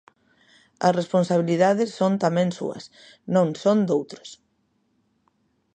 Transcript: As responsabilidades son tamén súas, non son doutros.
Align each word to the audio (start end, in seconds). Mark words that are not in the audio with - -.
As 0.87 0.97
responsabilidades 0.99 1.89
son 1.99 2.13
tamén 2.23 2.49
súas, 2.57 2.83
non 3.35 3.47
son 3.63 3.77
doutros. 3.87 4.29